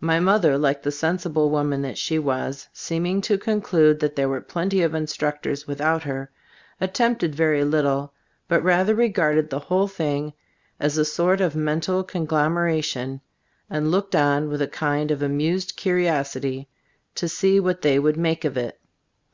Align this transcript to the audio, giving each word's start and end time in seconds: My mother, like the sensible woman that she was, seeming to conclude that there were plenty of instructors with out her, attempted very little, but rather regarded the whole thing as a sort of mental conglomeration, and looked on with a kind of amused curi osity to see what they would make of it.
My 0.00 0.18
mother, 0.18 0.56
like 0.56 0.82
the 0.82 0.90
sensible 0.90 1.50
woman 1.50 1.82
that 1.82 1.98
she 1.98 2.18
was, 2.18 2.68
seeming 2.72 3.20
to 3.20 3.36
conclude 3.36 4.00
that 4.00 4.16
there 4.16 4.26
were 4.26 4.40
plenty 4.40 4.80
of 4.80 4.94
instructors 4.94 5.66
with 5.66 5.78
out 5.82 6.04
her, 6.04 6.30
attempted 6.80 7.34
very 7.34 7.62
little, 7.64 8.14
but 8.48 8.64
rather 8.64 8.94
regarded 8.94 9.50
the 9.50 9.58
whole 9.58 9.86
thing 9.86 10.32
as 10.80 10.96
a 10.96 11.04
sort 11.04 11.42
of 11.42 11.54
mental 11.54 12.02
conglomeration, 12.02 13.20
and 13.68 13.90
looked 13.90 14.16
on 14.16 14.48
with 14.48 14.62
a 14.62 14.68
kind 14.68 15.10
of 15.10 15.20
amused 15.20 15.78
curi 15.78 16.04
osity 16.04 16.64
to 17.16 17.28
see 17.28 17.60
what 17.60 17.82
they 17.82 17.98
would 17.98 18.16
make 18.16 18.46
of 18.46 18.56
it. 18.56 18.80